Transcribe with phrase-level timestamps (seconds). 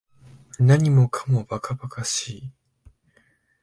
[0.59, 2.53] 何もかも馬鹿馬鹿しい